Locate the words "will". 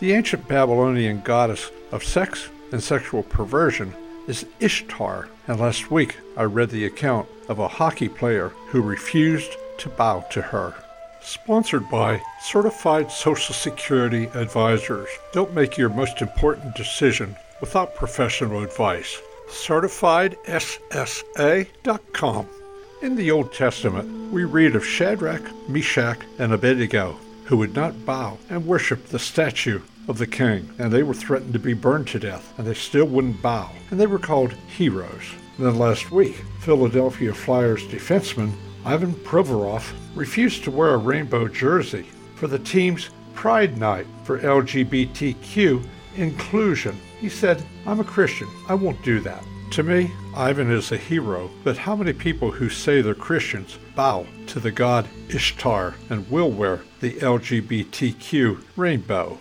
56.28-56.50